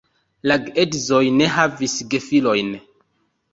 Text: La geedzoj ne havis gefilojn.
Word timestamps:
La 0.51 0.55
geedzoj 0.69 1.19
ne 1.35 1.51
havis 1.59 1.99
gefilojn. 2.17 2.75